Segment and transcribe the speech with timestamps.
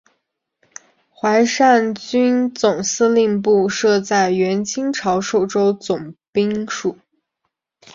[1.11, 6.97] 淮上军总司令部设在原清朝寿州总兵署。